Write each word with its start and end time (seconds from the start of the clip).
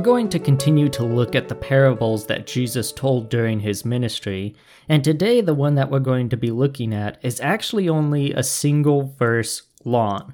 We're 0.00 0.04
going 0.04 0.30
to 0.30 0.38
continue 0.38 0.88
to 0.88 1.04
look 1.04 1.34
at 1.34 1.48
the 1.48 1.54
parables 1.54 2.24
that 2.24 2.46
Jesus 2.46 2.90
told 2.90 3.28
during 3.28 3.60
his 3.60 3.84
ministry, 3.84 4.56
and 4.88 5.04
today 5.04 5.42
the 5.42 5.52
one 5.52 5.74
that 5.74 5.90
we're 5.90 5.98
going 5.98 6.30
to 6.30 6.38
be 6.38 6.50
looking 6.50 6.94
at 6.94 7.18
is 7.22 7.38
actually 7.38 7.86
only 7.86 8.32
a 8.32 8.42
single 8.42 9.14
verse 9.18 9.64
long, 9.84 10.32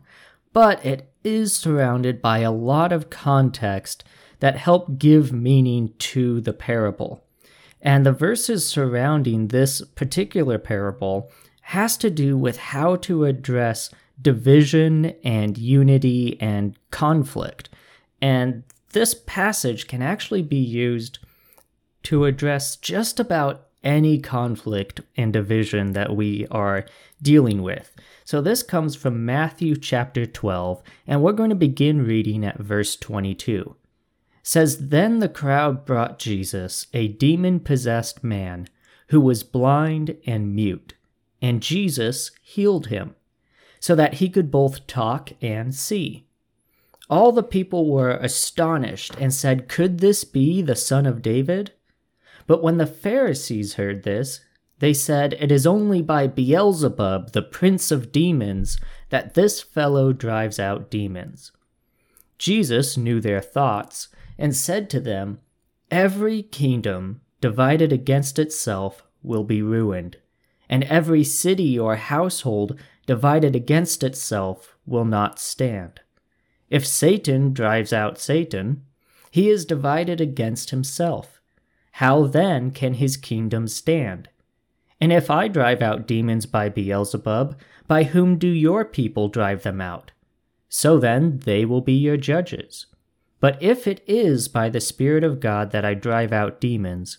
but 0.53 0.87
it 0.87 1.11
is 1.25 1.53
surrounded 1.53 2.23
by 2.23 2.39
a 2.39 2.53
lot 2.53 2.93
of 2.93 3.11
context 3.11 4.05
that 4.39 4.57
help 4.57 4.99
give 4.99 5.33
meaning 5.33 5.95
to 5.99 6.41
the 6.41 6.53
parable. 6.53 7.25
And 7.83 8.07
the 8.07 8.13
verses 8.13 8.65
surrounding 8.65 9.49
this 9.49 9.83
particular 9.97 10.59
parable 10.59 11.29
has 11.63 11.97
to 11.97 12.09
do 12.09 12.39
with 12.39 12.57
how 12.57 12.95
to 12.99 13.25
address 13.25 13.91
division 14.23 15.07
and 15.25 15.59
unity 15.59 16.41
and 16.41 16.79
conflict. 16.93 17.69
And 18.23 18.63
this 18.91 19.15
passage 19.15 19.87
can 19.87 20.03
actually 20.03 20.43
be 20.43 20.57
used 20.57 21.19
to 22.05 22.25
address 22.25 22.77
just 22.77 23.19
about 23.19 23.67
any 23.83 24.19
conflict 24.19 25.01
and 25.17 25.33
division 25.33 25.93
that 25.93 26.15
we 26.15 26.47
are 26.51 26.85
dealing 27.23 27.63
with. 27.63 27.93
So 28.25 28.41
this 28.41 28.63
comes 28.63 28.97
from 28.97 29.25
Matthew 29.25 29.77
chapter 29.77 30.27
12, 30.27 30.83
and 31.07 31.23
we're 31.23 31.33
going 31.33 31.51
to 31.51 31.57
begin 31.57 32.05
reading 32.05 32.45
at 32.45 32.59
verse 32.59 32.97
22. 32.97 33.77
It 33.77 34.47
says 34.47 34.89
then 34.89 35.21
the 35.21 35.29
crowd 35.29 35.85
brought 35.85 36.19
Jesus 36.19 36.87
a 36.93 37.09
demon 37.09 37.61
possessed 37.61 38.25
man 38.25 38.69
who 39.09 39.21
was 39.21 39.45
blind 39.45 40.17
and 40.27 40.55
mute, 40.55 40.95
and 41.41 41.63
Jesus 41.63 42.33
healed 42.43 42.89
him 42.89 43.15
so 43.79 43.95
that 43.95 44.15
he 44.15 44.29
could 44.29 44.51
both 44.51 44.87
talk 44.87 45.31
and 45.41 45.75
see. 45.75 46.26
All 47.09 47.31
the 47.31 47.43
people 47.43 47.91
were 47.91 48.11
astonished 48.11 49.15
and 49.19 49.33
said, 49.33 49.69
Could 49.69 49.99
this 49.99 50.25
be 50.25 50.61
the 50.61 50.75
son 50.75 51.07
of 51.07 51.23
David? 51.23 51.73
But 52.47 52.63
when 52.63 52.79
the 52.79 52.87
Pharisees 52.87 53.75
heard 53.75 54.03
this, 54.03 54.41
they 54.79 54.93
said, 54.93 55.35
It 55.35 55.53
is 55.53 55.67
only 55.67 56.03
by 56.03 56.27
Beelzebub, 56.27 57.33
the 57.33 57.43
prince 57.43 57.91
of 57.91 58.13
demons, 58.13 58.79
that 59.11 59.35
this 59.35 59.63
fellow 59.63 60.13
drives 60.13 60.59
out 60.59 60.91
demons. 60.91 61.53
Jesus 62.39 62.97
knew 62.97 63.21
their 63.21 63.41
thoughts 63.41 64.09
and 64.37 64.55
said 64.55 64.91
to 64.91 65.01
them, 65.01 65.39
Every 65.91 66.43
kingdom 66.43 67.21
divided 67.41 67.93
against 67.93 68.39
itself 68.39 69.05
will 69.23 69.45
be 69.45 69.63
ruined, 69.63 70.19
and 70.69 70.85
every 70.85 71.25
city 71.25 71.79
or 71.79 71.97
household 71.97 72.79
divided 73.07 73.55
against 73.55 74.03
itself 74.03 74.77
will 74.85 75.05
not 75.05 75.39
stand. 75.39 76.01
If 76.69 76.87
Satan 76.87 77.53
drives 77.53 77.93
out 77.93 78.19
Satan, 78.19 78.83
he 79.31 79.49
is 79.49 79.65
divided 79.65 80.21
against 80.21 80.71
himself. 80.71 81.41
How 81.93 82.27
then 82.27 82.71
can 82.71 82.95
his 82.95 83.17
kingdom 83.17 83.69
stand? 83.69 84.29
And 85.01 85.13
if 85.13 85.31
I 85.31 85.49
drive 85.49 85.83
out 85.83 86.07
demons 86.07 86.47
by 86.47 86.69
Beelzebub, 86.69 87.57
by 87.87 88.05
whom 88.05 88.39
do 88.39 88.49
your 88.49 88.85
people 88.85 89.29
drive 89.29 89.63
them 89.63 89.81
out? 89.81 90.13
So 90.69 90.99
then 90.99 91.39
they 91.45 91.65
will 91.65 91.81
be 91.81 91.93
your 91.93 92.17
judges. 92.17 92.87
But 93.41 93.63
if 93.63 93.87
it 93.87 94.03
is 94.07 94.49
by 94.49 94.69
the 94.69 94.81
Spirit 94.81 95.23
of 95.23 95.41
God 95.41 95.71
that 95.71 95.85
I 95.85 95.95
drive 95.95 96.33
out 96.33 96.61
demons, 96.61 97.19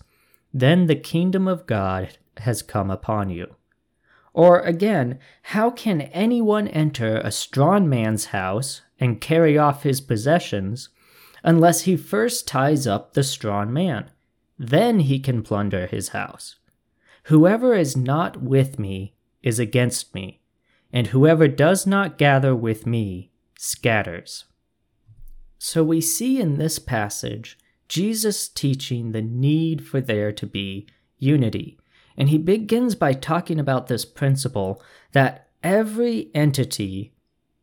then 0.53 0.87
the 0.87 0.95
kingdom 0.95 1.47
of 1.47 1.67
God 1.67 2.17
has 2.37 2.61
come 2.61 2.89
upon 2.89 3.29
you. 3.29 3.55
Or 4.33 4.59
again, 4.59 5.19
how 5.43 5.69
can 5.69 6.01
anyone 6.01 6.67
enter 6.67 7.17
a 7.17 7.31
strong 7.31 7.87
man's 7.87 8.25
house 8.25 8.81
and 8.99 9.21
carry 9.21 9.57
off 9.57 9.83
his 9.83 10.01
possessions 10.01 10.89
unless 11.43 11.81
he 11.81 11.95
first 11.95 12.47
ties 12.47 12.87
up 12.87 13.13
the 13.13 13.23
strong 13.23 13.71
man. 13.71 14.09
Then 14.57 15.01
he 15.01 15.19
can 15.19 15.43
plunder 15.43 15.87
his 15.87 16.09
house. 16.09 16.55
Whoever 17.25 17.73
is 17.75 17.95
not 17.95 18.41
with 18.41 18.79
me 18.79 19.15
is 19.43 19.59
against 19.59 20.15
me, 20.15 20.41
and 20.91 21.07
whoever 21.07 21.47
does 21.47 21.85
not 21.85 22.17
gather 22.17 22.55
with 22.55 22.85
me 22.85 23.31
scatters. 23.57 24.45
So 25.59 25.83
we 25.83 26.01
see 26.01 26.39
in 26.39 26.57
this 26.57 26.79
passage 26.79 27.57
Jesus 27.87 28.47
teaching 28.49 29.11
the 29.11 29.21
need 29.21 29.85
for 29.85 30.01
there 30.01 30.31
to 30.33 30.45
be 30.45 30.87
unity. 31.17 31.79
And 32.17 32.29
he 32.29 32.37
begins 32.37 32.95
by 32.95 33.13
talking 33.13 33.59
about 33.59 33.87
this 33.87 34.05
principle 34.05 34.81
that 35.13 35.49
every 35.63 36.29
entity 36.33 37.13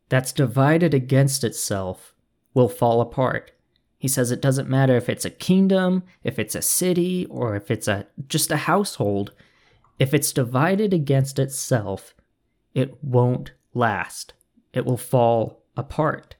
that's 0.09 0.31
divided 0.31 0.93
against 0.93 1.43
itself 1.43 2.13
will 2.53 2.69
fall 2.69 3.01
apart. 3.01 3.51
He 3.97 4.07
says 4.07 4.31
it 4.31 4.41
doesn't 4.41 4.69
matter 4.69 4.95
if 4.95 5.09
it's 5.09 5.25
a 5.25 5.29
kingdom, 5.29 6.03
if 6.23 6.37
it's 6.37 6.55
a 6.55 6.61
city, 6.61 7.25
or 7.25 7.55
if 7.55 7.71
it's 7.71 7.87
a 7.87 8.07
just 8.27 8.51
a 8.51 8.57
household. 8.57 9.33
If 9.97 10.13
it's 10.13 10.33
divided 10.33 10.93
against 10.93 11.39
itself, 11.39 12.13
it 12.73 13.03
won't 13.03 13.53
last. 13.73 14.33
It 14.73 14.85
will 14.85 14.97
fall 14.97 15.63
apart. 15.77 16.35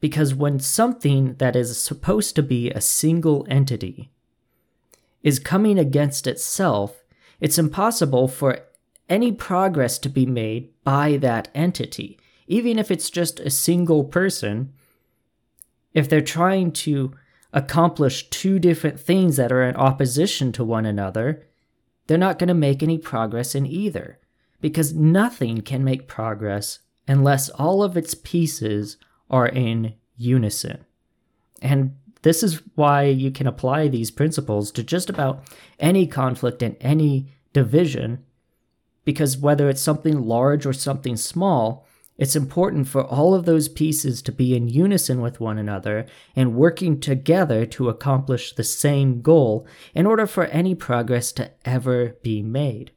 Because 0.00 0.34
when 0.34 0.58
something 0.58 1.34
that 1.34 1.56
is 1.56 1.82
supposed 1.82 2.34
to 2.36 2.42
be 2.42 2.70
a 2.70 2.80
single 2.80 3.46
entity 3.50 4.10
is 5.22 5.38
coming 5.38 5.78
against 5.78 6.26
itself, 6.26 7.04
it's 7.40 7.58
impossible 7.58 8.28
for 8.28 8.60
any 9.08 9.30
progress 9.30 9.98
to 9.98 10.08
be 10.08 10.24
made 10.24 10.70
by 10.84 11.16
that 11.18 11.48
entity 11.54 12.18
even 12.46 12.78
if 12.78 12.90
it's 12.90 13.10
just 13.10 13.40
a 13.40 13.50
single 13.50 14.04
person, 14.04 14.72
if 15.94 16.08
they're 16.08 16.20
trying 16.20 16.72
to 16.72 17.14
accomplish 17.52 18.30
two 18.30 18.58
different 18.58 18.98
things 18.98 19.36
that 19.36 19.52
are 19.52 19.62
in 19.62 19.76
opposition 19.76 20.52
to 20.52 20.64
one 20.64 20.86
another, 20.86 21.44
they're 22.06 22.18
not 22.18 22.38
going 22.38 22.48
to 22.48 22.54
make 22.54 22.82
any 22.82 22.98
progress 22.98 23.54
in 23.54 23.66
either. 23.66 24.18
Because 24.60 24.94
nothing 24.94 25.60
can 25.60 25.82
make 25.84 26.06
progress 26.06 26.78
unless 27.08 27.48
all 27.48 27.82
of 27.82 27.96
its 27.96 28.14
pieces 28.14 28.96
are 29.28 29.48
in 29.48 29.94
unison. 30.16 30.84
And 31.60 31.96
this 32.22 32.42
is 32.42 32.62
why 32.76 33.04
you 33.04 33.30
can 33.30 33.46
apply 33.46 33.88
these 33.88 34.10
principles 34.10 34.70
to 34.72 34.82
just 34.82 35.10
about 35.10 35.42
any 35.80 36.06
conflict 36.06 36.62
and 36.62 36.76
any 36.80 37.26
division, 37.52 38.24
because 39.04 39.36
whether 39.36 39.68
it's 39.68 39.82
something 39.82 40.22
large 40.22 40.64
or 40.64 40.72
something 40.72 41.16
small, 41.16 41.86
it's 42.18 42.36
important 42.36 42.88
for 42.88 43.02
all 43.02 43.34
of 43.34 43.46
those 43.46 43.68
pieces 43.68 44.20
to 44.22 44.32
be 44.32 44.54
in 44.54 44.68
unison 44.68 45.20
with 45.20 45.40
one 45.40 45.58
another 45.58 46.06
and 46.36 46.54
working 46.54 47.00
together 47.00 47.64
to 47.66 47.88
accomplish 47.88 48.52
the 48.52 48.64
same 48.64 49.22
goal 49.22 49.66
in 49.94 50.06
order 50.06 50.26
for 50.26 50.44
any 50.46 50.74
progress 50.74 51.32
to 51.32 51.50
ever 51.64 52.16
be 52.22 52.42
made. 52.42 52.92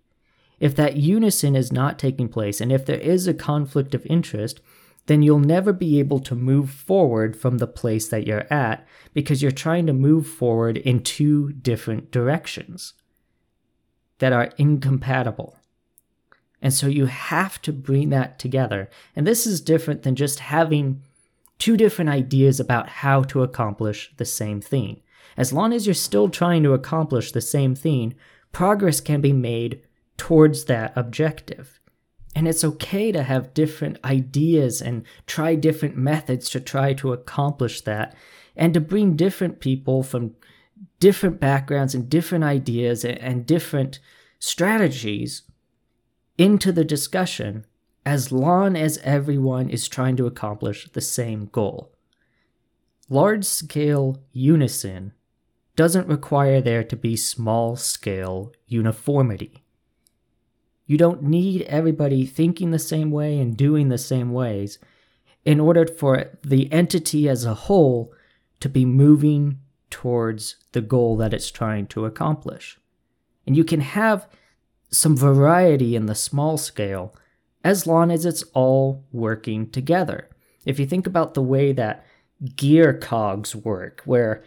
If 0.59 0.75
that 0.75 0.97
unison 0.97 1.55
is 1.55 1.71
not 1.71 1.97
taking 1.97 2.27
place 2.27 2.59
and 2.59 2.71
if 2.71 2.85
there 2.85 2.99
is 2.99 3.27
a 3.27 3.33
conflict 3.33 3.95
of 3.95 4.05
interest, 4.05 4.59
then 5.07 5.21
you'll 5.21 5.39
never 5.39 5.71
be 5.71 5.99
able 5.99 6.19
to 6.19 6.35
move 6.35 6.69
forward 6.69 7.37
from 7.37 7.57
the 7.57 7.67
place 7.67 8.07
that 8.09 8.25
you're 8.25 8.51
at 8.51 8.85
because 9.13 9.41
you're 9.41 9.51
trying 9.51 9.85
to 9.87 9.93
move 9.93 10.27
forward 10.27 10.77
in 10.77 11.01
two 11.01 11.53
different 11.53 12.11
directions 12.11 12.93
that 14.19 14.33
are 14.33 14.51
incompatible. 14.57 15.57
And 16.65 16.73
so 16.73 16.87
you 16.87 17.05
have 17.05 17.61
to 17.61 17.71
bring 17.71 18.09
that 18.09 18.39
together. 18.39 18.89
And 19.15 19.27
this 19.27 19.45
is 19.45 19.61
different 19.61 20.01
than 20.01 20.15
just 20.15 20.39
having 20.39 21.03
two 21.59 21.77
different 21.77 22.09
ideas 22.09 22.59
about 22.59 22.89
how 22.89 23.21
to 23.21 23.43
accomplish 23.43 24.11
the 24.17 24.25
same 24.25 24.61
thing. 24.61 25.03
As 25.37 25.53
long 25.53 25.73
as 25.73 25.85
you're 25.85 25.93
still 25.93 26.27
trying 26.27 26.63
to 26.63 26.73
accomplish 26.73 27.31
the 27.31 27.39
same 27.39 27.75
thing, 27.75 28.15
progress 28.51 28.99
can 28.99 29.21
be 29.21 29.31
made 29.31 29.83
towards 30.17 30.65
that 30.65 30.91
objective. 30.95 31.79
And 32.35 32.47
it's 32.47 32.63
okay 32.63 33.11
to 33.11 33.21
have 33.21 33.53
different 33.53 33.99
ideas 34.03 34.81
and 34.81 35.03
try 35.27 35.53
different 35.53 35.95
methods 35.95 36.49
to 36.49 36.59
try 36.59 36.95
to 36.95 37.13
accomplish 37.13 37.81
that, 37.81 38.15
and 38.55 38.73
to 38.73 38.81
bring 38.81 39.15
different 39.15 39.59
people 39.59 40.01
from 40.01 40.33
different 40.99 41.39
backgrounds 41.39 41.93
and 41.93 42.09
different 42.09 42.43
ideas 42.43 43.05
and 43.05 43.45
different 43.45 43.99
strategies 44.39 45.43
into 46.37 46.71
the 46.71 46.83
discussion 46.83 47.65
as 48.05 48.31
long 48.31 48.75
as 48.75 48.99
everyone 48.99 49.69
is 49.69 49.87
trying 49.87 50.15
to 50.15 50.27
accomplish 50.27 50.89
the 50.91 51.01
same 51.01 51.47
goal. 51.47 51.91
Large 53.09 53.45
scale 53.45 54.19
unison 54.31 55.13
doesn't 55.75 56.07
require 56.07 56.61
there 56.61 56.83
to 56.83 56.95
be 56.95 57.15
small 57.15 57.75
scale 57.75 58.53
uniformity. 58.67 59.63
You 60.87 60.97
don't 60.97 61.23
need 61.23 61.63
everybody 61.63 62.25
thinking 62.25 62.71
the 62.71 62.79
same 62.79 63.11
way 63.11 63.39
and 63.39 63.57
doing 63.57 63.89
the 63.89 63.97
same 63.97 64.31
ways 64.31 64.77
in 65.43 65.59
order 65.59 65.85
for 65.85 66.31
the 66.43 66.71
entity 66.71 67.27
as 67.27 67.43
a 67.43 67.53
whole 67.53 68.13
to 68.59 68.69
be 68.69 68.85
moving 68.85 69.59
towards 69.89 70.57
the 70.71 70.81
goal 70.81 71.17
that 71.17 71.33
it's 71.33 71.51
trying 71.51 71.87
to 71.87 72.05
accomplish. 72.05 72.79
And 73.45 73.55
you 73.55 73.63
can 73.63 73.81
have 73.81 74.27
some 74.95 75.15
variety 75.15 75.95
in 75.95 76.05
the 76.05 76.15
small 76.15 76.57
scale 76.57 77.15
as 77.63 77.87
long 77.87 78.11
as 78.11 78.25
it's 78.25 78.43
all 78.53 79.03
working 79.11 79.69
together. 79.69 80.29
If 80.65 80.79
you 80.79 80.85
think 80.85 81.07
about 81.07 81.33
the 81.33 81.41
way 81.41 81.73
that 81.73 82.05
gear 82.55 82.93
cogs 82.93 83.55
work, 83.55 84.01
where 84.05 84.43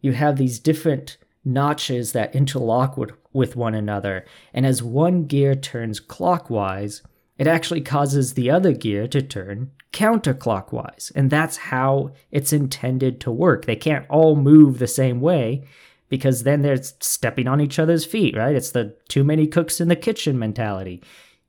you 0.00 0.12
have 0.12 0.36
these 0.36 0.58
different 0.58 1.16
notches 1.44 2.12
that 2.12 2.34
interlock 2.34 2.96
with, 3.32 3.56
one 3.56 3.74
another, 3.74 4.24
and 4.52 4.64
as 4.64 4.82
one 4.82 5.24
gear 5.24 5.54
turns 5.54 6.00
clockwise, 6.00 7.02
it 7.36 7.46
actually 7.46 7.80
causes 7.80 8.34
the 8.34 8.50
other 8.50 8.72
gear 8.72 9.08
to 9.08 9.20
turn 9.20 9.72
counterclockwise. 9.92 11.12
And 11.14 11.30
that's 11.30 11.56
how 11.56 12.12
it's 12.30 12.52
intended 12.52 13.20
to 13.20 13.30
work. 13.30 13.64
They 13.64 13.76
can't 13.76 14.08
all 14.08 14.36
move 14.36 14.78
the 14.78 14.86
same 14.86 15.20
way 15.20 15.64
because 16.08 16.42
then 16.42 16.62
they're 16.62 16.82
stepping 16.82 17.48
on 17.48 17.60
each 17.60 17.78
other's 17.78 18.04
feet, 18.04 18.36
right? 18.36 18.54
It's 18.54 18.70
the 18.70 18.96
too 19.08 19.24
many 19.24 19.46
cooks 19.46 19.80
in 19.80 19.88
the 19.88 19.96
kitchen 19.96 20.38
mentality. 20.38 21.02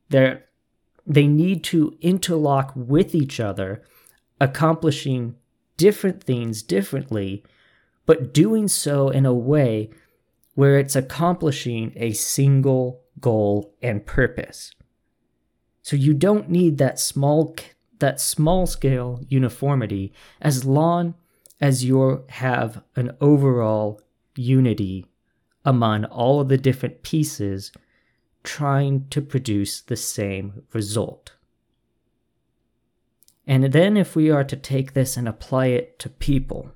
They're 0.10 0.46
they 1.08 1.28
need 1.28 1.64
to 1.66 1.96
interlock 2.02 2.74
with 2.76 3.14
each 3.14 3.40
other, 3.40 3.84
accomplishing 4.42 5.36
different 5.78 6.24
things 6.24 6.64
differently, 6.64 7.44
but 8.06 8.34
doing 8.34 8.68
so 8.68 9.10
in 9.10 9.26
a 9.26 9.34
way 9.34 9.92
where 10.56 10.80
it's 10.80 10.96
accomplishing 10.96 11.94
a 11.96 12.14
single 12.14 13.02
goal 13.20 13.76
and 13.82 14.06
purpose. 14.06 14.72
So 15.84 15.96
you 15.96 16.14
don't 16.14 16.50
need 16.50 16.78
that 16.80 17.00
small 17.00 17.56
that 18.00 18.20
small 18.20 18.66
scale 18.66 19.22
uniformity 19.30 20.12
as 20.42 20.66
long 20.66 21.14
as 21.62 21.86
you 21.86 22.26
have 22.28 22.84
an 22.96 23.16
overall 23.22 24.02
unity 24.36 25.06
among 25.64 26.06
all 26.06 26.40
of 26.40 26.50
the 26.50 26.58
different 26.58 27.02
pieces 27.02 27.72
trying 28.44 29.08
to 29.10 29.22
produce 29.22 29.82
the 29.82 29.96
same 29.96 30.64
result. 30.74 31.34
And 33.48 33.66
then, 33.74 33.96
if 33.98 34.16
we 34.16 34.32
are 34.32 34.44
to 34.44 34.56
take 34.56 34.94
this 34.94 35.18
and 35.18 35.28
apply 35.28 35.68
it 35.68 36.00
to 36.00 36.10
people, 36.10 36.72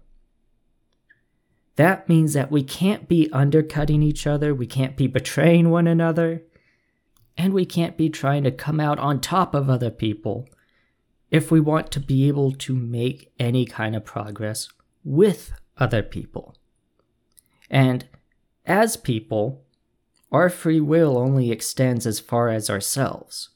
that 1.78 2.10
means 2.10 2.34
that 2.34 2.52
we 2.52 2.64
can't 2.64 3.08
be 3.08 3.30
undercutting 3.32 4.04
each 4.04 4.28
other, 4.28 4.54
we 4.54 4.68
can't 4.68 4.98
be 4.98 5.08
betraying 5.08 5.70
one 5.70 5.88
another, 5.88 6.44
and 7.38 7.54
we 7.54 7.66
can't 7.66 7.98
be 7.98 8.10
trying 8.10 8.44
to 8.44 8.52
come 8.52 8.80
out 8.80 9.00
on 9.00 9.22
top 9.22 9.56
of 9.56 9.70
other 9.70 9.90
people 9.90 10.48
if 11.32 11.52
we 11.52 11.60
want 11.60 11.92
to 11.92 12.00
be 12.00 12.28
able 12.28 12.52
to 12.52 12.76
make 12.76 13.32
any 13.40 13.66
kind 13.66 13.96
of 13.96 14.04
progress 14.04 14.68
with 15.04 15.54
other 15.78 16.04
people. 16.04 16.56
And 17.70 18.08
as 18.66 18.98
people, 18.98 19.64
our 20.32 20.50
free 20.50 20.80
will 20.80 21.18
only 21.18 21.52
extends 21.52 22.06
as 22.06 22.20
far 22.20 22.50
as 22.50 22.70
ourselves. 22.70 23.50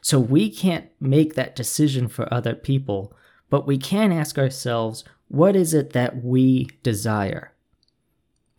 So 0.00 0.18
we 0.18 0.50
can't 0.50 0.90
make 1.00 1.34
that 1.34 1.56
decision 1.56 2.08
for 2.08 2.32
other 2.32 2.54
people, 2.54 3.14
but 3.50 3.66
we 3.66 3.78
can 3.78 4.12
ask 4.12 4.38
ourselves, 4.38 5.04
what 5.28 5.54
is 5.56 5.72
it 5.72 5.92
that 5.92 6.22
we 6.22 6.68
desire? 6.82 7.52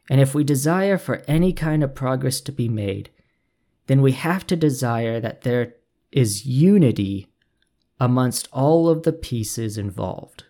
And 0.10 0.20
if 0.20 0.34
we 0.34 0.44
desire 0.44 0.98
for 0.98 1.22
any 1.28 1.54
kind 1.54 1.84
of 1.84 1.96
progress 1.96 2.42
to 2.42 2.52
be 2.52 2.70
made, 2.70 3.10
then 3.88 4.02
we 4.02 4.14
have 4.14 4.48
to 4.48 4.56
desire 4.56 5.20
that 5.20 5.42
there 5.42 5.76
is 6.12 6.46
unity 6.46 7.28
amongst 8.00 8.48
all 8.52 8.90
of 8.90 9.04
the 9.04 9.14
pieces 9.14 9.78
involved. 9.78 10.46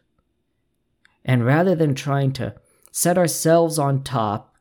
And 1.26 1.46
rather 1.46 1.76
than 1.76 1.96
trying 1.96 2.34
to 2.34 2.56
set 2.96 3.18
ourselves 3.18 3.80
on 3.80 4.04
top 4.04 4.56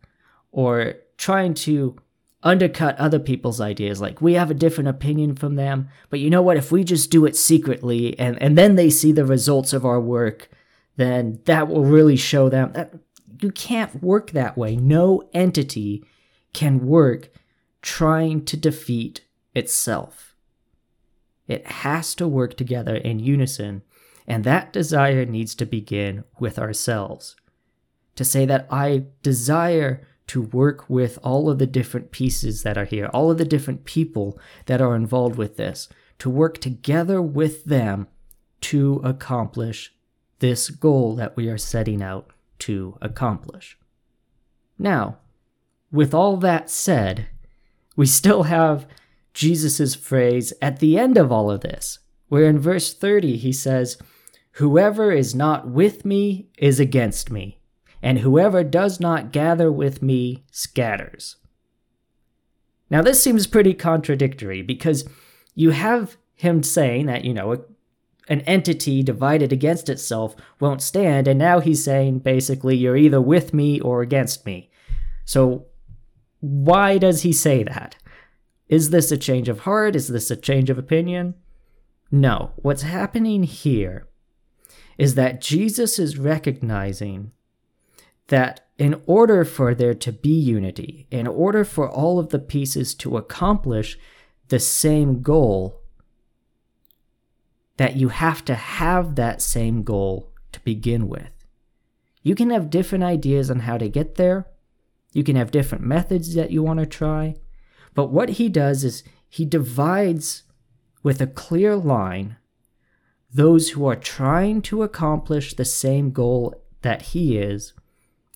or 0.50 0.94
trying 1.18 1.52
to 1.52 1.94
undercut 2.42 2.98
other 2.98 3.18
people's 3.18 3.60
ideas. 3.60 4.00
Like, 4.00 4.22
we 4.22 4.32
have 4.32 4.50
a 4.50 4.54
different 4.54 4.88
opinion 4.88 5.36
from 5.36 5.54
them, 5.56 5.90
but 6.08 6.18
you 6.18 6.30
know 6.30 6.40
what? 6.40 6.56
If 6.56 6.72
we 6.72 6.82
just 6.82 7.10
do 7.10 7.26
it 7.26 7.36
secretly 7.36 8.18
and, 8.18 8.40
and 8.42 8.56
then 8.56 8.74
they 8.74 8.88
see 8.88 9.12
the 9.12 9.26
results 9.26 9.74
of 9.74 9.84
our 9.84 10.00
work, 10.00 10.50
then 10.96 11.40
that 11.44 11.68
will 11.68 11.84
really 11.84 12.16
show 12.16 12.48
them 12.48 12.72
that 12.72 12.94
you 13.40 13.52
can't 13.52 14.02
work 14.02 14.30
that 14.30 14.56
way. 14.56 14.76
No 14.76 15.28
entity 15.34 16.02
can 16.54 16.86
work 16.86 17.30
trying 17.82 18.46
to 18.46 18.56
defeat 18.56 19.26
itself. 19.54 20.34
It 21.46 21.66
has 21.66 22.14
to 22.14 22.26
work 22.26 22.56
together 22.56 22.96
in 22.96 23.18
unison, 23.18 23.82
and 24.26 24.42
that 24.44 24.72
desire 24.72 25.26
needs 25.26 25.54
to 25.56 25.66
begin 25.66 26.24
with 26.40 26.58
ourselves. 26.58 27.36
To 28.16 28.24
say 28.24 28.44
that 28.46 28.66
I 28.70 29.04
desire 29.22 30.06
to 30.28 30.42
work 30.42 30.88
with 30.88 31.18
all 31.22 31.50
of 31.50 31.58
the 31.58 31.66
different 31.66 32.10
pieces 32.10 32.62
that 32.62 32.78
are 32.78 32.84
here, 32.84 33.06
all 33.06 33.30
of 33.30 33.38
the 33.38 33.44
different 33.44 33.84
people 33.84 34.38
that 34.66 34.80
are 34.80 34.94
involved 34.94 35.36
with 35.36 35.56
this, 35.56 35.88
to 36.18 36.30
work 36.30 36.58
together 36.58 37.20
with 37.20 37.64
them 37.64 38.06
to 38.60 39.00
accomplish 39.02 39.92
this 40.38 40.70
goal 40.70 41.16
that 41.16 41.36
we 41.36 41.48
are 41.48 41.58
setting 41.58 42.02
out 42.02 42.30
to 42.60 42.96
accomplish. 43.00 43.78
Now, 44.78 45.18
with 45.90 46.14
all 46.14 46.36
that 46.38 46.70
said, 46.70 47.26
we 47.96 48.06
still 48.06 48.44
have 48.44 48.86
Jesus' 49.34 49.94
phrase 49.94 50.52
at 50.62 50.78
the 50.78 50.98
end 50.98 51.18
of 51.18 51.30
all 51.30 51.50
of 51.50 51.60
this, 51.60 51.98
where 52.28 52.44
in 52.44 52.58
verse 52.58 52.94
30 52.94 53.36
he 53.36 53.52
says, 53.52 53.98
Whoever 54.52 55.12
is 55.12 55.34
not 55.34 55.68
with 55.68 56.04
me 56.04 56.48
is 56.58 56.78
against 56.78 57.30
me, 57.30 57.58
and 58.02 58.18
whoever 58.18 58.64
does 58.64 59.00
not 59.00 59.32
gather 59.32 59.70
with 59.70 60.02
me 60.02 60.44
scatters. 60.50 61.36
Now, 62.90 63.00
this 63.00 63.22
seems 63.22 63.46
pretty 63.46 63.72
contradictory 63.72 64.60
because 64.60 65.08
you 65.54 65.70
have 65.70 66.16
him 66.34 66.62
saying 66.62 67.06
that, 67.06 67.24
you 67.24 67.32
know, 67.32 67.64
an 68.28 68.40
entity 68.42 69.02
divided 69.02 69.52
against 69.52 69.88
itself 69.88 70.34
won't 70.60 70.82
stand, 70.82 71.26
and 71.26 71.38
now 71.38 71.60
he's 71.60 71.84
saying 71.84 72.20
basically, 72.20 72.76
you're 72.76 72.96
either 72.96 73.20
with 73.20 73.54
me 73.54 73.80
or 73.80 74.02
against 74.02 74.44
me. 74.44 74.70
So, 75.24 75.66
why 76.40 76.98
does 76.98 77.22
he 77.22 77.32
say 77.32 77.62
that? 77.62 77.96
Is 78.68 78.90
this 78.90 79.12
a 79.12 79.16
change 79.16 79.48
of 79.48 79.60
heart? 79.60 79.94
Is 79.94 80.08
this 80.08 80.30
a 80.30 80.36
change 80.36 80.70
of 80.70 80.78
opinion? 80.78 81.34
No. 82.10 82.52
What's 82.56 82.82
happening 82.82 83.42
here 83.42 84.08
is 84.98 85.14
that 85.14 85.40
Jesus 85.40 85.98
is 85.98 86.18
recognizing 86.18 87.32
that 88.32 88.66
in 88.78 88.98
order 89.04 89.44
for 89.44 89.74
there 89.74 89.92
to 89.92 90.10
be 90.10 90.30
unity, 90.30 91.06
in 91.10 91.26
order 91.26 91.66
for 91.66 91.86
all 91.86 92.18
of 92.18 92.30
the 92.30 92.38
pieces 92.38 92.94
to 92.94 93.18
accomplish 93.18 93.98
the 94.48 94.58
same 94.58 95.20
goal, 95.20 95.82
that 97.76 97.94
you 97.94 98.08
have 98.08 98.42
to 98.42 98.54
have 98.54 99.16
that 99.16 99.42
same 99.42 99.82
goal 99.82 100.32
to 100.50 100.60
begin 100.60 101.10
with. 101.10 101.44
You 102.22 102.34
can 102.34 102.48
have 102.48 102.70
different 102.70 103.04
ideas 103.04 103.50
on 103.50 103.60
how 103.60 103.76
to 103.76 103.90
get 103.90 104.14
there. 104.14 104.46
You 105.12 105.22
can 105.22 105.36
have 105.36 105.50
different 105.50 105.84
methods 105.84 106.34
that 106.34 106.50
you 106.50 106.62
want 106.62 106.80
to 106.80 106.86
try. 106.86 107.34
But 107.92 108.06
what 108.06 108.30
he 108.30 108.48
does 108.48 108.82
is 108.82 109.04
he 109.28 109.44
divides 109.44 110.44
with 111.02 111.20
a 111.20 111.26
clear 111.26 111.76
line 111.76 112.36
those 113.30 113.70
who 113.70 113.86
are 113.86 113.94
trying 113.94 114.62
to 114.62 114.82
accomplish 114.82 115.52
the 115.52 115.66
same 115.66 116.12
goal 116.12 116.54
that 116.80 117.02
he 117.02 117.36
is 117.36 117.74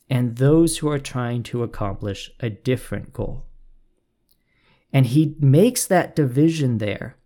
and 0.08 0.36
those 0.36 0.78
who 0.78 0.88
are 0.88 0.98
trying 0.98 1.42
to 1.44 1.62
accomplish 1.62 2.30
a 2.40 2.50
different 2.50 3.12
goal. 3.12 3.46
And 4.92 5.06
he 5.06 5.36
makes 5.40 5.86
that 5.86 6.14
division 6.14 6.78
there 6.78 7.16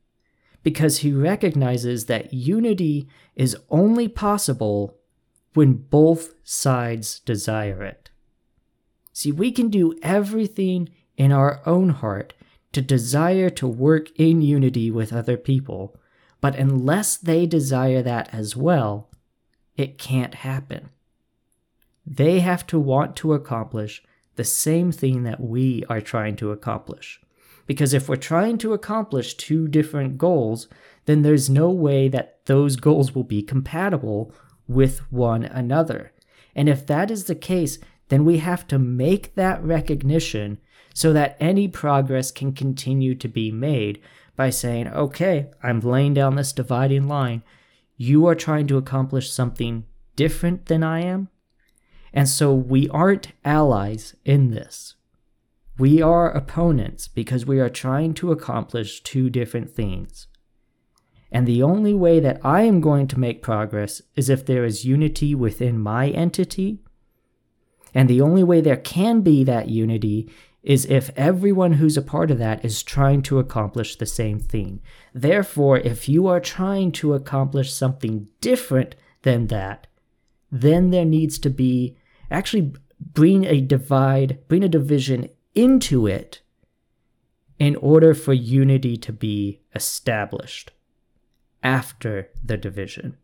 because 0.63 0.99
he 0.99 1.13
recognizes 1.13 2.07
that 2.07 2.33
unity 2.33 3.09
is 3.35 3.57
only 3.71 4.09
possible 4.09 4.99
when 5.55 5.75
both 5.75 6.35
sides 6.45 7.21
desire 7.21 7.83
it. 7.83 8.11
See, 9.13 9.33
we 9.33 9.53
can 9.53 9.69
do 9.69 9.99
everything 10.03 10.89
in 11.17 11.33
our 11.33 11.61
own 11.67 11.91
heart 11.91 12.35
to 12.73 12.81
desire 12.81 13.51
to 13.51 13.67
work 13.67 14.09
in 14.19 14.43
unity 14.43 14.91
with 14.91 15.13
other 15.13 15.37
people, 15.37 15.97
but 16.41 16.57
unless 16.57 17.17
they 17.17 17.47
desire 17.47 18.03
that 18.03 18.33
as 18.33 18.57
well, 18.57 19.11
it 19.77 19.99
can't 19.99 20.35
happen. 20.37 20.91
They 22.07 22.41
have 22.41 22.67
to 22.69 22.79
want 22.79 23.17
to 23.17 23.35
accomplish 23.35 24.03
the 24.37 24.45
same 24.45 24.93
thing 24.93 25.23
that 25.25 25.41
we 25.41 25.85
are 25.89 26.01
trying 26.01 26.37
to 26.37 26.51
accomplish. 26.51 27.21
Because 27.67 27.95
if 27.95 28.09
we're 28.09 28.17
trying 28.17 28.59
to 28.59 28.73
accomplish 28.73 29.35
two 29.35 29.69
different 29.69 30.19
goals, 30.19 30.67
then 31.05 31.23
there's 31.23 31.49
no 31.49 31.71
way 31.71 32.09
that 32.09 32.45
those 32.47 32.77
goals 32.77 33.15
will 33.15 33.25
be 33.25 33.43
compatible 33.43 34.33
with 34.67 35.01
one 35.13 35.45
another. 35.45 36.13
And 36.55 36.69
if 36.69 36.87
that 36.87 37.11
is 37.11 37.25
the 37.25 37.35
case, 37.35 37.79
then 38.09 38.25
we 38.25 38.39
have 38.39 38.67
to 38.69 38.79
make 38.79 39.35
that 39.37 39.63
recognition 39.63 40.59
so 40.93 41.13
that 41.13 41.37
any 41.41 41.69
progress 41.69 42.31
can 42.31 42.53
continue 42.53 43.15
to 43.15 43.29
be 43.29 43.53
made 43.53 44.03
by 44.37 44.51
saying, 44.51 44.89
okay, 44.89 45.51
I'm 45.63 45.81
laying 45.81 46.15
down 46.15 46.35
this 46.35 46.53
dividing 46.53 47.07
line. 47.07 47.43
You 47.97 48.27
are 48.27 48.35
trying 48.35 48.67
to 48.69 48.79
accomplish 48.79 49.33
something 49.33 49.85
different 50.17 50.67
than 50.67 50.83
I 50.83 51.01
am, 51.01 51.29
and 52.13 52.29
so 52.29 52.55
we 52.55 52.89
aren't 52.89 53.33
allies 53.45 54.15
in 54.25 54.51
this. 54.51 54.95
We 55.79 56.03
are 56.03 56.31
opponents 56.31 57.09
because 57.09 57.47
we 57.47 57.59
are 57.59 57.71
trying 57.71 58.15
to 58.15 58.33
accomplish 58.33 59.03
two 59.03 59.31
different 59.31 59.71
things. 59.71 60.27
And 61.33 61.47
the 61.47 61.63
only 61.63 61.95
way 61.95 62.21
that 62.21 62.41
I 62.45 62.63
am 62.63 62.81
going 62.81 63.07
to 63.09 63.21
make 63.21 63.43
progress 63.43 64.03
is 64.17 64.29
if 64.29 64.45
there 64.45 64.65
is 64.65 64.85
unity 64.85 65.35
within 65.35 65.79
my 65.79 66.09
entity. 66.09 66.81
And 67.95 68.11
the 68.11 68.21
only 68.21 68.43
way 68.43 68.61
there 68.61 68.77
can 68.77 69.21
be 69.21 69.45
that 69.45 69.69
unity 69.69 70.31
is 70.63 70.85
if 70.87 71.11
everyone 71.17 71.75
who's 71.75 71.97
a 71.97 72.03
part 72.03 72.31
of 72.31 72.39
that 72.39 72.65
is 72.65 72.83
trying 72.83 73.23
to 73.23 73.39
accomplish 73.39 73.97
the 73.97 74.07
same 74.07 74.39
thing. 74.39 74.81
Therefore, 75.15 75.79
if 75.79 76.09
you 76.09 76.27
are 76.27 76.41
trying 76.41 76.93
to 76.93 77.15
accomplish 77.15 77.73
something 77.73 78.29
different 78.41 78.95
than 79.23 79.47
that, 79.47 79.87
then 80.53 80.91
there 80.91 81.05
needs 81.05 81.39
to 81.39 81.49
be 81.49 81.97
actually 82.31 82.73
bring 83.01 83.45
a 83.45 83.61
divide, 83.61 84.39
bring 84.49 84.63
a 84.63 84.69
division 84.69 85.29
into 85.55 86.07
it 86.07 86.43
in 87.59 87.77
order 87.77 88.15
for 88.15 88.33
unity 88.33 88.97
to 88.97 89.13
be 89.13 89.61
established 89.75 90.73
after 91.63 92.29
the 92.43 92.57
division. 92.57 93.17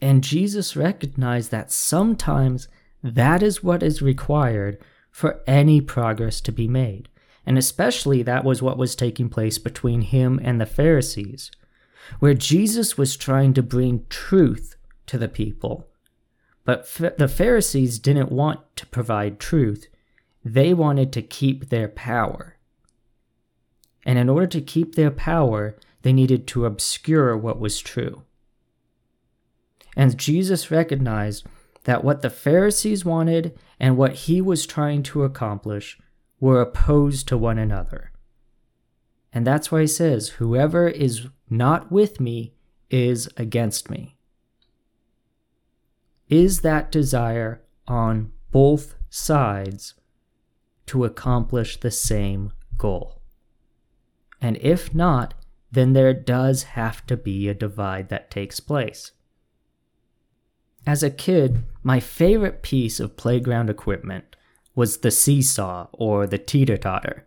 And 0.00 0.24
Jesus 0.24 0.76
recognized 0.76 1.50
that 1.50 1.72
sometimes 1.72 2.68
that 3.02 3.42
is 3.42 3.62
what 3.62 3.82
is 3.82 4.02
required 4.02 4.78
for 5.10 5.40
any 5.46 5.80
progress 5.80 6.40
to 6.42 6.52
be 6.52 6.68
made. 6.68 7.08
And 7.46 7.56
especially 7.56 8.22
that 8.22 8.44
was 8.44 8.60
what 8.60 8.78
was 8.78 8.94
taking 8.94 9.28
place 9.28 9.58
between 9.58 10.02
him 10.02 10.38
and 10.42 10.60
the 10.60 10.66
Pharisees, 10.66 11.50
where 12.20 12.34
Jesus 12.34 12.98
was 12.98 13.16
trying 13.16 13.54
to 13.54 13.62
bring 13.62 14.04
truth 14.08 14.76
to 15.06 15.18
the 15.18 15.28
people. 15.28 15.88
But 16.68 16.84
the 17.16 17.28
Pharisees 17.28 17.98
didn't 17.98 18.30
want 18.30 18.60
to 18.76 18.84
provide 18.84 19.40
truth, 19.40 19.88
they 20.44 20.74
wanted 20.74 21.14
to 21.14 21.22
keep 21.22 21.70
their 21.70 21.88
power. 21.88 22.58
And 24.04 24.18
in 24.18 24.28
order 24.28 24.46
to 24.48 24.60
keep 24.60 24.94
their 24.94 25.10
power, 25.10 25.78
they 26.02 26.12
needed 26.12 26.46
to 26.48 26.66
obscure 26.66 27.34
what 27.38 27.58
was 27.58 27.80
true. 27.80 28.24
And 29.96 30.18
Jesus 30.18 30.70
recognized 30.70 31.46
that 31.84 32.04
what 32.04 32.20
the 32.20 32.28
Pharisees 32.28 33.02
wanted 33.02 33.58
and 33.80 33.96
what 33.96 34.26
he 34.26 34.42
was 34.42 34.66
trying 34.66 35.02
to 35.04 35.24
accomplish 35.24 35.98
were 36.38 36.60
opposed 36.60 37.26
to 37.28 37.38
one 37.38 37.56
another. 37.56 38.12
And 39.32 39.46
that's 39.46 39.72
why 39.72 39.80
he 39.80 39.86
says, 39.86 40.28
Whoever 40.36 40.86
is 40.86 41.28
not 41.48 41.90
with 41.90 42.20
me 42.20 42.52
is 42.90 43.26
against 43.38 43.88
me. 43.88 44.17
Is 46.28 46.60
that 46.60 46.92
desire 46.92 47.62
on 47.86 48.32
both 48.50 48.94
sides 49.08 49.94
to 50.86 51.04
accomplish 51.04 51.78
the 51.78 51.90
same 51.90 52.52
goal? 52.76 53.22
And 54.40 54.56
if 54.58 54.94
not, 54.94 55.34
then 55.70 55.92
there 55.92 56.14
does 56.14 56.62
have 56.62 57.04
to 57.06 57.16
be 57.16 57.48
a 57.48 57.54
divide 57.54 58.08
that 58.08 58.30
takes 58.30 58.60
place. 58.60 59.12
As 60.86 61.02
a 61.02 61.10
kid, 61.10 61.64
my 61.82 62.00
favorite 62.00 62.62
piece 62.62 63.00
of 63.00 63.16
playground 63.16 63.68
equipment 63.68 64.36
was 64.74 64.98
the 64.98 65.10
seesaw 65.10 65.88
or 65.92 66.26
the 66.26 66.38
teeter 66.38 66.76
totter. 66.76 67.26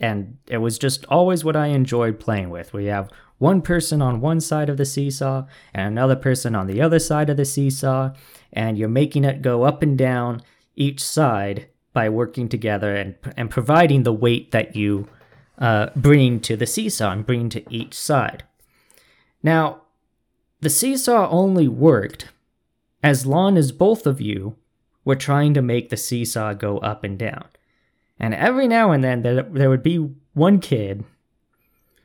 And 0.00 0.38
it 0.46 0.58
was 0.58 0.78
just 0.78 1.04
always 1.06 1.44
what 1.44 1.56
I 1.56 1.68
enjoyed 1.68 2.20
playing 2.20 2.50
with, 2.50 2.72
where 2.72 2.82
you 2.82 2.90
have 2.90 3.10
one 3.38 3.62
person 3.62 4.02
on 4.02 4.20
one 4.20 4.40
side 4.40 4.68
of 4.68 4.76
the 4.76 4.84
seesaw 4.84 5.46
and 5.72 5.86
another 5.86 6.16
person 6.16 6.54
on 6.54 6.66
the 6.66 6.82
other 6.82 6.98
side 6.98 7.30
of 7.30 7.36
the 7.36 7.44
seesaw, 7.44 8.12
and 8.52 8.78
you're 8.78 8.88
making 8.88 9.24
it 9.24 9.42
go 9.42 9.62
up 9.62 9.82
and 9.82 9.96
down 9.96 10.42
each 10.76 11.00
side 11.00 11.68
by 11.92 12.08
working 12.08 12.48
together 12.48 12.94
and, 12.94 13.16
and 13.36 13.50
providing 13.50 14.02
the 14.02 14.12
weight 14.12 14.52
that 14.52 14.76
you 14.76 15.08
uh, 15.58 15.88
bring 15.96 16.40
to 16.40 16.56
the 16.56 16.66
seesaw 16.66 17.10
and 17.10 17.26
bring 17.26 17.48
to 17.48 17.64
each 17.72 17.94
side. 17.94 18.44
Now, 19.42 19.82
the 20.60 20.70
seesaw 20.70 21.28
only 21.30 21.68
worked 21.68 22.28
as 23.02 23.26
long 23.26 23.56
as 23.56 23.72
both 23.72 24.06
of 24.06 24.20
you 24.20 24.56
were 25.04 25.16
trying 25.16 25.54
to 25.54 25.62
make 25.62 25.88
the 25.88 25.96
seesaw 25.96 26.54
go 26.54 26.78
up 26.78 27.04
and 27.04 27.18
down. 27.18 27.46
And 28.20 28.34
every 28.34 28.66
now 28.66 28.90
and 28.90 29.02
then 29.02 29.22
there, 29.22 29.42
there 29.42 29.70
would 29.70 29.82
be 29.82 30.10
one 30.34 30.60
kid 30.60 31.04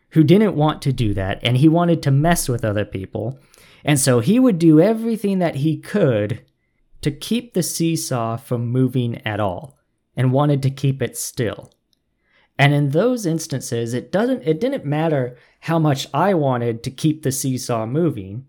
who 0.09 0.23
didn't 0.23 0.55
want 0.55 0.81
to 0.83 0.93
do 0.93 1.13
that 1.15 1.39
and 1.43 1.57
he 1.57 1.67
wanted 1.67 2.03
to 2.03 2.11
mess 2.11 2.47
with 2.47 2.63
other 2.63 2.85
people. 2.85 3.39
And 3.83 3.99
so 3.99 4.19
he 4.19 4.39
would 4.39 4.59
do 4.59 4.79
everything 4.79 5.39
that 5.39 5.55
he 5.57 5.77
could 5.77 6.43
to 7.01 7.11
keep 7.11 7.53
the 7.53 7.63
seesaw 7.63 8.37
from 8.37 8.67
moving 8.67 9.21
at 9.25 9.39
all 9.39 9.77
and 10.15 10.31
wanted 10.31 10.61
to 10.63 10.69
keep 10.69 11.01
it 11.01 11.17
still. 11.17 11.69
And 12.57 12.73
in 12.73 12.89
those 12.89 13.25
instances, 13.25 13.93
it 13.93 14.11
doesn't 14.11 14.43
it 14.43 14.59
didn't 14.59 14.85
matter 14.85 15.37
how 15.61 15.79
much 15.79 16.07
I 16.13 16.33
wanted 16.33 16.83
to 16.83 16.91
keep 16.91 17.23
the 17.23 17.31
seesaw 17.31 17.85
moving. 17.85 18.45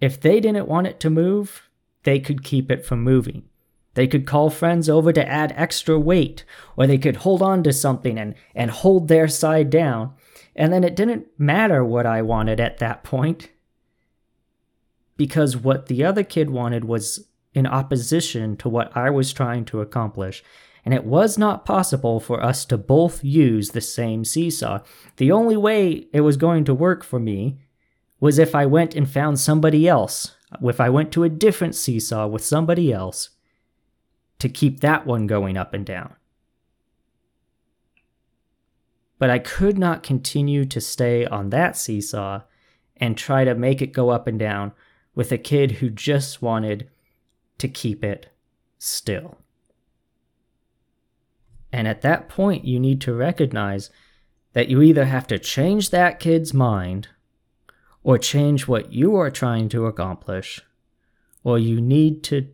If 0.00 0.20
they 0.20 0.40
didn't 0.40 0.68
want 0.68 0.86
it 0.86 1.00
to 1.00 1.10
move, 1.10 1.68
they 2.02 2.20
could 2.20 2.44
keep 2.44 2.70
it 2.70 2.84
from 2.84 3.02
moving. 3.02 3.44
They 3.94 4.06
could 4.06 4.26
call 4.26 4.50
friends 4.50 4.88
over 4.88 5.12
to 5.12 5.28
add 5.28 5.52
extra 5.56 5.98
weight, 5.98 6.44
or 6.76 6.86
they 6.86 6.98
could 6.98 7.16
hold 7.16 7.42
on 7.42 7.62
to 7.62 7.72
something 7.72 8.18
and, 8.18 8.34
and 8.54 8.70
hold 8.70 9.08
their 9.08 9.28
side 9.28 9.70
down. 9.70 10.14
And 10.56 10.72
then 10.72 10.82
it 10.82 10.96
didn't 10.96 11.26
matter 11.38 11.84
what 11.84 12.06
I 12.06 12.22
wanted 12.22 12.58
at 12.58 12.78
that 12.78 13.04
point, 13.04 13.50
because 15.16 15.56
what 15.56 15.86
the 15.86 16.04
other 16.04 16.24
kid 16.24 16.50
wanted 16.50 16.84
was 16.84 17.28
in 17.54 17.66
opposition 17.66 18.56
to 18.56 18.68
what 18.68 18.96
I 18.96 19.10
was 19.10 19.32
trying 19.32 19.64
to 19.66 19.80
accomplish 19.80 20.42
and 20.84 20.92
it 20.92 21.04
was 21.04 21.38
not 21.38 21.64
possible 21.64 22.18
for 22.18 22.42
us 22.42 22.64
to 22.66 22.76
both 22.76 23.22
use 23.22 23.70
the 23.70 23.80
same 23.80 24.24
seesaw. 24.24 24.80
The 25.16 25.30
only 25.30 25.56
way 25.56 26.08
it 26.12 26.22
was 26.22 26.36
going 26.36 26.64
to 26.64 26.74
work 26.74 27.04
for 27.04 27.20
me 27.20 27.58
was 28.18 28.38
if 28.38 28.54
I 28.54 28.66
went 28.66 28.94
and 28.94 29.08
found 29.08 29.38
somebody 29.38 29.86
else, 29.86 30.36
if 30.62 30.80
I 30.80 30.88
went 30.88 31.12
to 31.12 31.24
a 31.24 31.28
different 31.28 31.74
seesaw 31.74 32.26
with 32.26 32.44
somebody 32.44 32.92
else 32.92 33.30
to 34.40 34.48
keep 34.48 34.80
that 34.80 35.06
one 35.06 35.26
going 35.26 35.56
up 35.56 35.72
and 35.72 35.86
down. 35.86 36.14
But 39.18 39.30
I 39.30 39.38
could 39.38 39.78
not 39.78 40.02
continue 40.02 40.64
to 40.64 40.80
stay 40.80 41.24
on 41.26 41.50
that 41.50 41.76
seesaw 41.76 42.42
and 42.96 43.16
try 43.16 43.44
to 43.44 43.54
make 43.54 43.80
it 43.80 43.92
go 43.92 44.10
up 44.10 44.26
and 44.26 44.38
down 44.38 44.72
with 45.14 45.32
a 45.32 45.38
kid 45.38 45.72
who 45.72 45.90
just 45.90 46.42
wanted 46.42 46.88
to 47.58 47.68
keep 47.68 48.02
it 48.02 48.32
still. 48.78 49.38
And 51.72 51.88
at 51.88 52.02
that 52.02 52.28
point, 52.28 52.64
you 52.64 52.78
need 52.78 53.00
to 53.02 53.14
recognize 53.14 53.90
that 54.52 54.68
you 54.68 54.82
either 54.82 55.06
have 55.06 55.26
to 55.28 55.38
change 55.38 55.90
that 55.90 56.20
kid's 56.20 56.52
mind 56.52 57.08
or 58.02 58.18
change 58.18 58.66
what 58.66 58.92
you 58.92 59.16
are 59.16 59.30
trying 59.30 59.68
to 59.70 59.86
accomplish, 59.86 60.60
or 61.44 61.58
you 61.58 61.80
need 61.80 62.22
to 62.24 62.48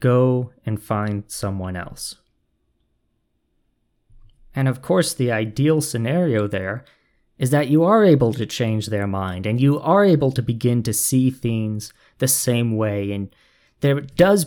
go 0.00 0.50
and 0.64 0.82
find 0.82 1.24
someone 1.28 1.76
else. 1.76 2.16
And 4.54 4.68
of 4.68 4.80
course, 4.80 5.12
the 5.12 5.30
ideal 5.30 5.80
scenario 5.80 6.48
there 6.48 6.84
is 7.38 7.50
that 7.50 7.68
you 7.68 7.84
are 7.84 8.04
able 8.04 8.32
to 8.32 8.46
change 8.46 8.86
their 8.86 9.06
mind 9.06 9.46
and 9.46 9.60
you 9.60 9.78
are 9.80 10.04
able 10.04 10.32
to 10.32 10.42
begin 10.42 10.82
to 10.82 10.92
see 10.92 11.30
things 11.30 11.92
the 12.18 12.28
same 12.28 12.76
way. 12.76 13.12
And 13.12 13.34
there 13.80 14.00
does 14.00 14.46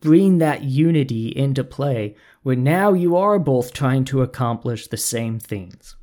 bring 0.00 0.38
that 0.38 0.62
unity 0.62 1.28
into 1.28 1.64
play 1.64 2.14
where 2.42 2.56
now 2.56 2.92
you 2.92 3.16
are 3.16 3.38
both 3.38 3.72
trying 3.72 4.04
to 4.04 4.22
accomplish 4.22 4.88
the 4.88 4.96
same 4.96 5.38
things. 5.38 5.96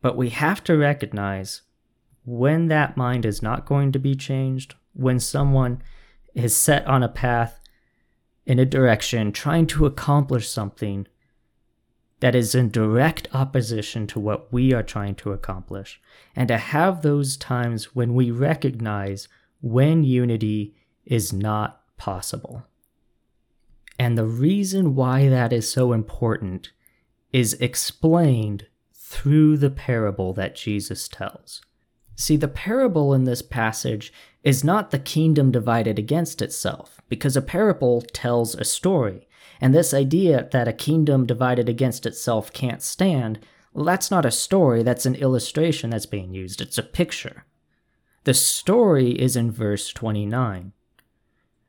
But 0.00 0.16
we 0.16 0.30
have 0.30 0.64
to 0.64 0.76
recognize 0.76 1.62
when 2.24 2.68
that 2.68 2.96
mind 2.96 3.24
is 3.24 3.42
not 3.42 3.66
going 3.66 3.92
to 3.92 3.98
be 3.98 4.14
changed, 4.14 4.74
when 4.94 5.20
someone 5.20 5.82
is 6.34 6.56
set 6.56 6.86
on 6.86 7.02
a 7.02 7.08
path 7.08 7.60
in 8.46 8.58
a 8.58 8.66
direction 8.66 9.32
trying 9.32 9.66
to 9.66 9.86
accomplish 9.86 10.48
something 10.48 11.06
that 12.20 12.34
is 12.34 12.54
in 12.54 12.70
direct 12.70 13.28
opposition 13.32 14.06
to 14.06 14.20
what 14.20 14.52
we 14.52 14.72
are 14.72 14.82
trying 14.82 15.14
to 15.16 15.32
accomplish, 15.32 16.00
and 16.34 16.48
to 16.48 16.56
have 16.56 17.02
those 17.02 17.36
times 17.36 17.94
when 17.94 18.14
we 18.14 18.30
recognize 18.30 19.28
when 19.60 20.04
unity 20.04 20.74
is 21.04 21.32
not 21.32 21.82
possible. 21.96 22.64
And 23.98 24.18
the 24.18 24.26
reason 24.26 24.94
why 24.94 25.28
that 25.28 25.52
is 25.52 25.70
so 25.70 25.92
important 25.92 26.72
is 27.32 27.54
explained 27.54 28.66
through 28.92 29.56
the 29.58 29.70
parable 29.70 30.32
that 30.32 30.56
Jesus 30.56 31.08
tells. 31.08 31.62
See, 32.16 32.36
the 32.36 32.48
parable 32.48 33.12
in 33.12 33.24
this 33.24 33.42
passage 33.42 34.12
is 34.42 34.64
not 34.64 34.90
the 34.90 34.98
kingdom 34.98 35.50
divided 35.50 35.98
against 35.98 36.40
itself, 36.42 37.00
because 37.08 37.36
a 37.36 37.42
parable 37.42 38.02
tells 38.02 38.54
a 38.54 38.64
story. 38.64 39.26
And 39.60 39.74
this 39.74 39.94
idea 39.94 40.48
that 40.52 40.68
a 40.68 40.72
kingdom 40.72 41.26
divided 41.26 41.68
against 41.68 42.06
itself 42.06 42.52
can't 42.52 42.82
stand, 42.82 43.38
well, 43.72 43.84
that's 43.84 44.10
not 44.10 44.26
a 44.26 44.30
story, 44.30 44.82
that's 44.82 45.06
an 45.06 45.14
illustration 45.14 45.90
that's 45.90 46.06
being 46.06 46.32
used. 46.32 46.60
It's 46.60 46.78
a 46.78 46.82
picture. 46.82 47.44
The 48.24 48.34
story 48.34 49.10
is 49.10 49.36
in 49.36 49.50
verse 49.50 49.92
29, 49.92 50.72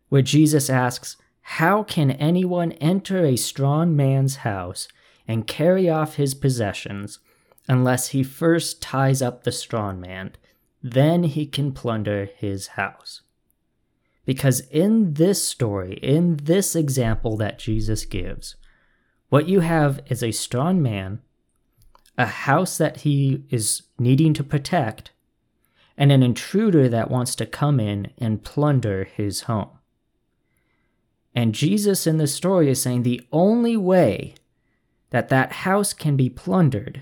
where 0.10 0.22
Jesus 0.22 0.70
asks, 0.70 1.18
how 1.42 1.84
can 1.84 2.12
anyone 2.12 2.72
enter 2.74 3.24
a 3.24 3.36
strong 3.36 3.96
man's 3.96 4.38
house 4.38 4.88
and 5.28 5.48
carry 5.48 5.90
off 5.90 6.16
his 6.16 6.34
possessions 6.34 7.20
unless 7.68 8.10
he 8.10 8.24
first 8.24 8.82
ties 8.82 9.22
up 9.22 9.44
the 9.44 9.52
strong 9.52 10.00
man? 10.00 10.32
then 10.88 11.24
he 11.24 11.48
can 11.48 11.72
plunder 11.72 12.30
his 12.38 12.68
house. 12.68 13.22
Because 14.26 14.62
in 14.72 15.14
this 15.14 15.46
story, 15.46 16.00
in 16.02 16.38
this 16.38 16.76
example 16.76 17.38
that 17.38 17.60
Jesus 17.60 18.06
gives, 18.06 18.56
what 19.30 19.48
you 19.48 19.60
have 19.60 20.02
is 20.08 20.24
a 20.24 20.32
strong 20.32 20.82
man, 20.82 21.22
a 22.18 22.26
house 22.26 22.78
that 22.78 22.98
he 22.98 23.44
is 23.50 23.84
needing 24.00 24.34
to 24.34 24.44
protect, 24.44 25.12
and 25.98 26.12
an 26.12 26.24
intruder 26.24 26.90
that 26.90 27.12
wants 27.12 27.36
to 27.36 27.46
come 27.46 27.80
in 27.80 28.12
and 28.18 28.44
plunder 28.44 29.06
his 29.06 29.42
home. 29.42 29.70
And 31.34 31.54
Jesus 31.54 32.08
in 32.08 32.18
this 32.18 32.34
story 32.34 32.70
is 32.70 32.82
saying 32.82 33.04
the 33.04 33.22
only 33.32 33.76
way 33.78 34.36
that 35.10 35.30
that 35.30 35.52
house 35.52 35.94
can 35.94 36.16
be 36.16 36.30
plundered 36.30 37.02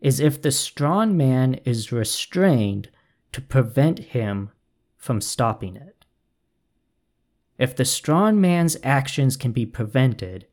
is 0.00 0.20
if 0.20 0.40
the 0.40 0.52
strong 0.52 1.16
man 1.16 1.54
is 1.64 1.92
restrained 1.92 2.88
to 3.32 3.40
prevent 3.40 3.98
him 3.98 4.50
from 4.96 5.20
stopping 5.20 5.76
it. 5.76 5.95
If 7.58 7.74
the 7.74 7.84
strong 7.84 8.40
man's 8.40 8.76
actions 8.82 9.36
can 9.36 9.52
be 9.52 9.64
prevented, 9.64 10.46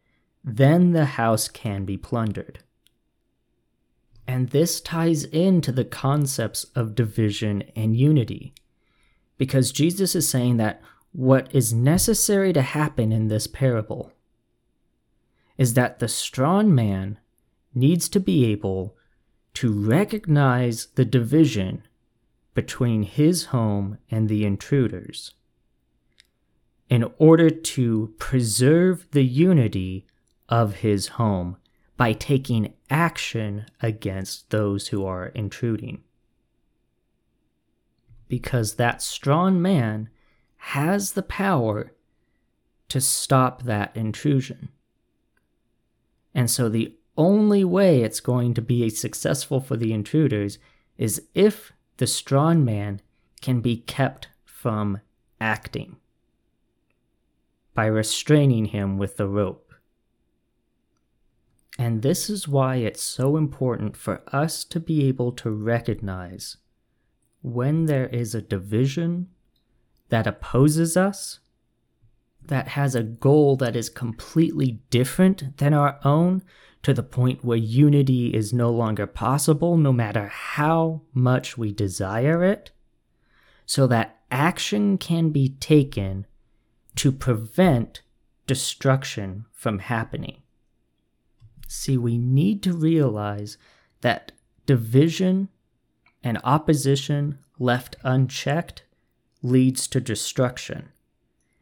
then 0.43 0.91
the 0.91 1.05
house 1.05 1.48
can 1.48 1.86
be 1.86 1.98
plundered. 1.98 2.60
And 4.27 4.50
this 4.50 4.79
ties 4.79 5.25
into 5.25 5.72
the 5.72 5.86
concepts 5.86 6.65
of 6.75 6.95
division 6.95 7.63
and 7.75 7.95
unity. 7.95 8.53
Because 9.38 9.72
Jesus 9.72 10.15
is 10.15 10.27
saying 10.27 10.57
that 10.57 10.81
what 11.12 11.53
is 11.53 11.74
necessary 11.74 12.53
to 12.53 12.62
happen 12.62 13.12
in 13.12 13.27
this 13.27 13.48
parable 13.48 14.13
is 15.57 15.74
that 15.74 16.00
the 16.00 16.07
strong 16.07 16.74
man 16.74 17.19
needs 17.75 18.07
to 18.10 18.19
be 18.19 18.45
able 18.45 18.95
to 19.53 19.72
recognize 19.72 20.88
the 20.95 21.05
division 21.05 21.83
between 22.53 23.03
his 23.03 23.45
home 23.45 23.98
and 24.10 24.29
the 24.29 24.45
intruders 24.45 25.33
in 26.93 27.12
order 27.17 27.50
to 27.50 28.13
preserve 28.19 29.07
the 29.13 29.23
unity 29.23 30.05
of 30.47 30.75
his 30.75 31.07
home 31.07 31.57
by 31.97 32.13
taking 32.13 32.71
action 32.88 33.65
against 33.81 34.51
those 34.51 34.89
who 34.89 35.03
are 35.03 35.29
intruding. 35.29 36.03
Because 38.27 38.75
that 38.75 39.01
strong 39.01 39.59
man 39.59 40.07
has 40.57 41.13
the 41.13 41.23
power 41.23 41.93
to 42.89 43.01
stop 43.01 43.63
that 43.63 43.97
intrusion. 43.97 44.69
And 46.35 46.47
so 46.47 46.69
the 46.69 46.93
only 47.17 47.63
way 47.63 48.03
it's 48.03 48.19
going 48.19 48.53
to 48.53 48.62
be 48.62 48.88
successful 48.91 49.59
for 49.59 49.75
the 49.75 49.93
intruders 49.93 50.59
is 51.00 51.23
if 51.33 51.73
the 51.97 52.05
strong 52.05 52.63
man 52.63 53.01
can 53.41 53.62
be 53.62 53.77
kept 53.77 54.27
from 54.45 55.01
acting 55.41 55.95
by 57.73 57.85
restraining 57.85 58.65
him 58.65 58.97
with 58.97 59.17
the 59.17 59.27
rope. 59.27 59.73
And 61.77 62.01
this 62.01 62.29
is 62.29 62.47
why 62.47 62.75
it's 62.77 63.01
so 63.01 63.35
important 63.35 63.97
for 63.97 64.21
us 64.27 64.63
to 64.65 64.79
be 64.79 65.07
able 65.07 65.31
to 65.33 65.49
recognize 65.49 66.57
when 67.41 67.85
there 67.85 68.07
is 68.07 68.35
a 68.35 68.41
division 68.41 69.27
that 70.09 70.27
opposes 70.27 70.95
us, 70.95 71.39
that 72.45 72.69
has 72.69 72.93
a 72.93 73.03
goal 73.03 73.55
that 73.55 73.75
is 73.75 73.89
completely 73.89 74.79
different 74.89 75.57
than 75.57 75.73
our 75.73 75.99
own, 76.03 76.43
to 76.83 76.93
the 76.93 77.01
point 77.01 77.43
where 77.43 77.57
unity 77.57 78.33
is 78.33 78.53
no 78.53 78.69
longer 78.69 79.07
possible, 79.07 79.77
no 79.77 79.93
matter 79.93 80.27
how 80.27 81.01
much 81.13 81.57
we 81.57 81.71
desire 81.71 82.43
it, 82.43 82.71
so 83.65 83.87
that 83.87 84.19
action 84.29 84.97
can 84.97 85.29
be 85.29 85.49
taken 85.49 86.27
to 86.95 87.12
prevent 87.12 88.01
destruction 88.47 89.45
from 89.51 89.79
happening. 89.79 90.41
See, 91.67 91.97
we 91.97 92.17
need 92.17 92.62
to 92.63 92.73
realize 92.73 93.58
that 94.01 94.32
division 94.65 95.49
and 96.23 96.39
opposition 96.43 97.39
left 97.60 97.95
unchecked 98.03 98.84
leads 99.41 99.88
to 99.88 99.99
destruction. 99.99 100.89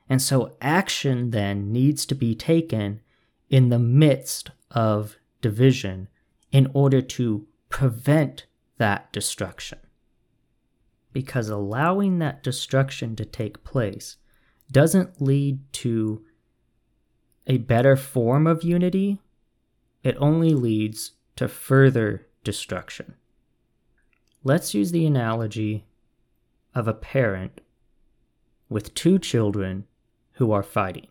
And 0.09 0.21
so 0.21 0.55
action 0.61 1.31
then 1.31 1.71
needs 1.71 2.05
to 2.07 2.15
be 2.15 2.35
taken 2.35 3.01
in 3.49 3.69
the 3.69 3.79
midst 3.79 4.51
of 4.69 5.17
division 5.41 6.07
in 6.51 6.69
order 6.73 7.01
to 7.01 7.47
prevent 7.69 8.45
that 8.77 9.11
destruction. 9.13 9.79
Because 11.13 11.49
allowing 11.49 12.19
that 12.19 12.43
destruction 12.43 13.15
to 13.15 13.25
take 13.25 13.63
place 13.63 14.17
doesn't 14.71 15.21
lead 15.21 15.59
to 15.73 16.23
a 17.47 17.57
better 17.57 17.95
form 17.95 18.47
of 18.47 18.63
unity, 18.63 19.19
it 20.03 20.15
only 20.19 20.53
leads 20.53 21.11
to 21.35 21.47
further 21.47 22.27
destruction. 22.43 23.15
Let's 24.43 24.73
use 24.73 24.91
the 24.91 25.05
analogy 25.05 25.85
of 26.73 26.87
a 26.87 26.93
parent 26.93 27.61
with 28.69 28.93
two 28.93 29.19
children 29.19 29.85
who 30.33 30.51
are 30.51 30.63
fighting. 30.63 31.07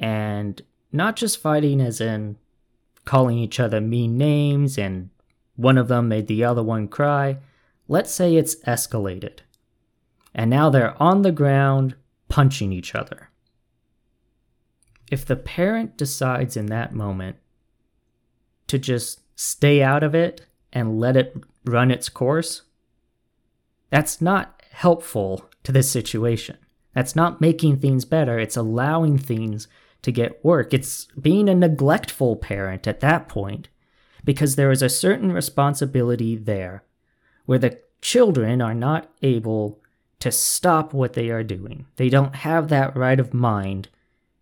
And 0.00 0.62
not 0.90 1.16
just 1.16 1.40
fighting 1.40 1.80
as 1.80 2.00
in 2.00 2.38
calling 3.04 3.38
each 3.38 3.60
other 3.60 3.80
mean 3.80 4.16
names 4.18 4.78
and 4.78 5.10
one 5.54 5.78
of 5.78 5.88
them 5.88 6.08
made 6.08 6.26
the 6.26 6.44
other 6.44 6.62
one 6.62 6.88
cry. 6.88 7.38
Let's 7.88 8.10
say 8.10 8.34
it's 8.34 8.56
escalated 8.64 9.40
and 10.36 10.50
now 10.50 10.68
they're 10.68 11.02
on 11.02 11.22
the 11.22 11.32
ground 11.32 11.96
punching 12.28 12.70
each 12.70 12.94
other. 12.94 13.30
If 15.10 15.24
the 15.24 15.34
parent 15.34 15.96
decides 15.96 16.56
in 16.56 16.66
that 16.66 16.94
moment 16.94 17.36
to 18.66 18.78
just 18.78 19.22
stay 19.34 19.82
out 19.82 20.02
of 20.02 20.14
it 20.14 20.46
and 20.72 21.00
let 21.00 21.16
it 21.16 21.34
run 21.64 21.90
its 21.90 22.10
course, 22.10 22.62
that's 23.90 24.20
not 24.20 24.62
helpful 24.72 25.48
to 25.64 25.72
this 25.72 25.90
situation. 25.90 26.58
That's 26.94 27.16
not 27.16 27.40
making 27.40 27.78
things 27.78 28.04
better. 28.04 28.38
It's 28.38 28.56
allowing 28.56 29.16
things 29.16 29.68
to 30.02 30.12
get 30.12 30.44
work. 30.44 30.74
It's 30.74 31.06
being 31.18 31.48
a 31.48 31.54
neglectful 31.54 32.36
parent 32.36 32.86
at 32.86 33.00
that 33.00 33.28
point 33.28 33.68
because 34.22 34.56
there 34.56 34.70
is 34.70 34.82
a 34.82 34.88
certain 34.90 35.32
responsibility 35.32 36.36
there 36.36 36.82
where 37.46 37.58
the 37.58 37.78
children 38.02 38.60
are 38.60 38.74
not 38.74 39.10
able 39.22 39.80
to 40.26 40.32
stop 40.32 40.92
what 40.92 41.12
they 41.12 41.30
are 41.30 41.44
doing. 41.44 41.86
They 41.94 42.08
don't 42.08 42.34
have 42.34 42.66
that 42.66 42.96
right 42.96 43.20
of 43.20 43.32
mind 43.32 43.90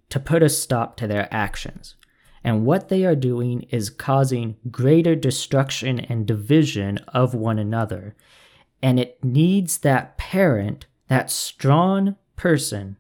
to 0.09 0.19
put 0.19 0.43
a 0.43 0.49
stop 0.49 0.97
to 0.97 1.07
their 1.07 1.29
actions. 1.31 1.97
And 2.43 2.65
what 2.65 2.89
they 2.89 3.05
are 3.05 3.15
doing 3.15 3.67
is 3.69 3.91
causing 3.91 4.57
greater 4.71 5.15
destruction 5.15 6.01
and 6.01 6.25
division 6.25 7.01
of 7.09 7.35
one 7.35 7.59
another. 7.59 8.17
And 8.83 8.99
it 8.99 9.23
needs 9.23 9.77
that 9.81 10.17
parent, 10.17 10.87
that 11.09 11.31
strong 11.31 12.17
person, 12.35 12.97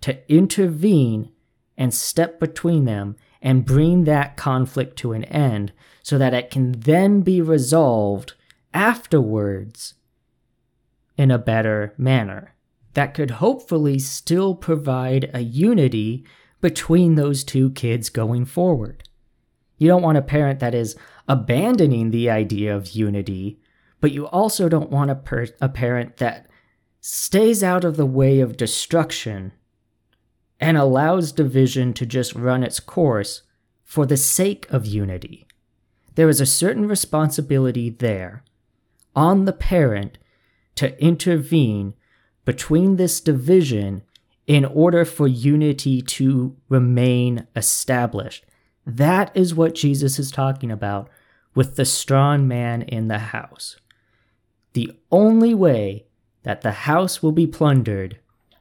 to 0.00 0.18
intervene 0.28 1.30
and 1.76 1.94
step 1.94 2.40
between 2.40 2.86
them 2.86 3.14
and 3.40 3.64
bring 3.64 4.02
that 4.02 4.36
conflict 4.36 4.96
to 4.96 5.12
an 5.12 5.22
end 5.26 5.72
so 6.02 6.18
that 6.18 6.34
it 6.34 6.50
can 6.50 6.72
then 6.72 7.20
be 7.20 7.40
resolved 7.40 8.34
afterwards 8.74 9.94
in 11.20 11.30
a 11.30 11.38
better 11.38 11.92
manner 11.98 12.54
that 12.94 13.12
could 13.12 13.32
hopefully 13.32 13.98
still 13.98 14.54
provide 14.54 15.30
a 15.34 15.40
unity 15.40 16.24
between 16.62 17.14
those 17.14 17.44
two 17.44 17.68
kids 17.72 18.08
going 18.08 18.46
forward. 18.46 19.06
You 19.76 19.86
don't 19.86 20.00
want 20.00 20.16
a 20.16 20.22
parent 20.22 20.60
that 20.60 20.74
is 20.74 20.96
abandoning 21.28 22.10
the 22.10 22.30
idea 22.30 22.74
of 22.74 22.92
unity, 22.92 23.60
but 24.00 24.12
you 24.12 24.28
also 24.28 24.66
don't 24.70 24.88
want 24.88 25.10
a, 25.10 25.14
per- 25.14 25.48
a 25.60 25.68
parent 25.68 26.16
that 26.16 26.48
stays 27.02 27.62
out 27.62 27.84
of 27.84 27.98
the 27.98 28.06
way 28.06 28.40
of 28.40 28.56
destruction 28.56 29.52
and 30.58 30.78
allows 30.78 31.32
division 31.32 31.92
to 31.92 32.06
just 32.06 32.34
run 32.34 32.62
its 32.62 32.80
course 32.80 33.42
for 33.84 34.06
the 34.06 34.16
sake 34.16 34.66
of 34.70 34.86
unity. 34.86 35.46
There 36.14 36.30
is 36.30 36.40
a 36.40 36.46
certain 36.46 36.88
responsibility 36.88 37.90
there 37.90 38.42
on 39.14 39.44
the 39.44 39.52
parent 39.52 40.16
to 40.76 40.98
intervene 41.02 41.94
between 42.44 42.96
this 42.96 43.20
division 43.20 44.02
in 44.46 44.64
order 44.64 45.04
for 45.04 45.28
unity 45.28 46.02
to 46.02 46.56
remain 46.68 47.46
established. 47.54 48.44
That 48.86 49.30
is 49.36 49.54
what 49.54 49.74
Jesus 49.74 50.18
is 50.18 50.30
talking 50.30 50.70
about 50.70 51.08
with 51.54 51.76
the 51.76 51.84
strong 51.84 52.48
man 52.48 52.82
in 52.82 53.08
the 53.08 53.18
house. 53.18 53.76
The 54.72 54.92
only 55.10 55.54
way 55.54 56.06
that 56.42 56.62
the 56.62 56.72
house 56.72 57.22
will 57.22 57.32
be 57.32 57.46
plundered 57.46 58.18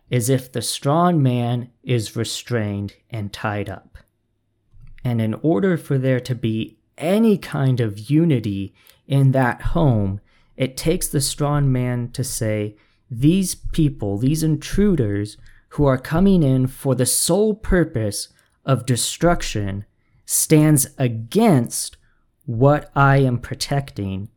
is 0.09 0.29
if 0.29 0.51
the 0.51 0.61
strong 0.61 1.21
man 1.21 1.69
is 1.83 2.15
restrained 2.15 2.95
and 3.09 3.31
tied 3.31 3.69
up. 3.69 3.97
And 5.03 5.21
in 5.21 5.35
order 5.35 5.77
for 5.77 5.97
there 5.97 6.19
to 6.19 6.35
be 6.35 6.77
any 6.97 7.37
kind 7.37 7.79
of 7.79 8.09
unity 8.09 8.73
in 9.07 9.31
that 9.31 9.61
home, 9.61 10.19
It 10.59 10.75
takes 10.75 11.07
the 11.07 11.21
strong 11.21 11.71
man 11.71 12.11
to 12.11 12.21
say, 12.21 12.75
these 13.09 13.55
people, 13.55 14.17
these 14.17 14.43
intruders 14.43 15.37
who 15.69 15.85
are 15.85 15.97
coming 15.97 16.43
in 16.43 16.67
for 16.67 16.95
the 16.95 17.05
sole 17.05 17.55
purpose 17.55 18.27
of 18.65 18.85
destruction, 18.85 19.85
stands 20.25 20.87
against 20.97 21.95
what 22.45 22.91
I 22.93 23.19
am 23.19 23.39
protecting, 23.39 24.27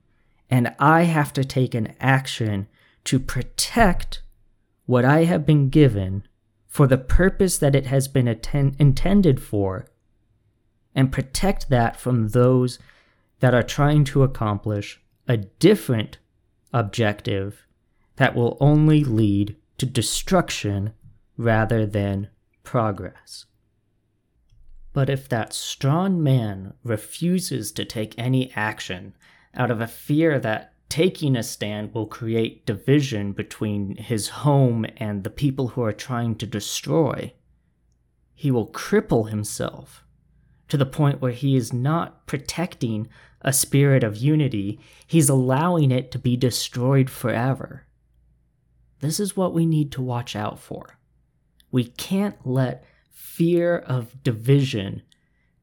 and 0.49 0.73
I 0.79 1.03
have 1.03 1.33
to 1.33 1.45
take 1.45 1.75
an 1.75 1.95
action 1.99 2.69
to 3.05 3.19
protect 3.19 4.23
what 4.87 5.05
I 5.05 5.25
have 5.25 5.45
been 5.45 5.71
given 5.71 6.23
for 6.69 6.87
the 6.87 6.99
purpose 6.99 7.59
that 7.59 7.75
it 7.75 7.87
has 7.87 8.07
been 8.07 8.29
atten- 8.29 8.77
intended 8.79 9.43
for, 9.43 9.87
and 10.95 11.11
protect 11.11 11.69
that 11.69 11.99
from 11.99 12.29
those 12.29 12.79
that 13.41 13.55
are 13.55 13.65
trying 13.65 14.05
to 14.05 14.23
accomplish 14.23 15.01
a 15.29 15.37
different 15.37 16.19
objective 16.73 17.67
that 18.17 18.35
will 18.35 18.57
only 18.61 19.05
lead 19.05 19.57
to 19.79 19.87
destruction 19.87 20.93
rather 21.37 21.87
than 21.87 22.29
progress. 22.63 23.47
But 24.93 25.09
if 25.09 25.29
that 25.29 25.53
strong 25.53 26.23
man 26.23 26.75
refuses 26.85 27.73
to 27.73 27.85
take 27.85 28.15
any 28.19 28.53
action 28.55 29.15
out 29.55 29.71
of 29.71 29.81
a 29.81 29.87
fear 29.87 30.39
that 30.41 30.75
taking 30.89 31.37
a 31.37 31.43
stand 31.43 31.95
will 31.95 32.07
create 32.07 32.67
division 32.67 33.33
between 33.33 33.97
his 33.97 34.29
home 34.29 34.85
and 34.99 35.25
the 35.25 35.31
people 35.31 35.69
who 35.69 35.83
are 35.83 35.93
trying 35.93 36.35
to 36.37 36.47
destroy, 36.47 37.33
he 38.35 38.51
will 38.51 38.67
cripple 38.67 39.31
himself 39.31 40.02
to 40.73 40.79
the 40.79 40.87
point 40.87 41.21
where 41.21 41.33
he 41.33 41.55
is 41.55 41.71
not 41.71 42.27
protecting 42.27 43.07
a 43.43 43.53
spirit 43.53 44.03
of 44.03 44.17
unity, 44.17 44.81
he's 45.07 45.29
allowing 45.29 45.91
it 45.91 46.11
to 46.11 46.19
be 46.19 46.35
destroyed 46.35 47.11
forever. 47.11 47.85
This 49.01 49.21
is 49.21 49.37
what 49.37 49.53
we 49.53 49.67
need 49.67 49.93
to 49.93 50.01
watch 50.01 50.35
out 50.35 50.59
for. 50.59 50.97
We 51.71 51.85
can't 51.85 52.47
let 52.47 52.87
fear 53.11 53.81
of 53.81 54.23
division 54.23 55.03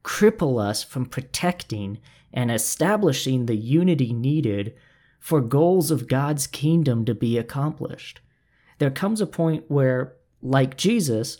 cripple 0.04 0.64
us 0.64 0.84
from 0.84 1.06
protecting 1.06 1.98
and 2.32 2.52
establishing 2.52 3.46
the 3.46 3.56
unity 3.56 4.12
needed 4.12 4.76
for 5.18 5.40
goals 5.40 5.90
of 5.90 6.06
God's 6.06 6.46
kingdom 6.46 7.04
to 7.04 7.16
be 7.16 7.36
accomplished. 7.36 8.20
There 8.78 8.92
comes 8.92 9.20
a 9.20 9.26
point 9.26 9.64
where, 9.66 10.14
like 10.40 10.76
Jesus, 10.76 11.36